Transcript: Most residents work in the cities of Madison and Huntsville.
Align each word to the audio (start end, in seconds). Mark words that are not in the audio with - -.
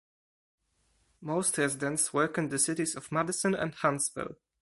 Most 1.21 1.59
residents 1.59 2.11
work 2.11 2.39
in 2.39 2.49
the 2.49 2.57
cities 2.57 2.95
of 2.95 3.11
Madison 3.11 3.53
and 3.53 3.75
Huntsville. 3.75 4.33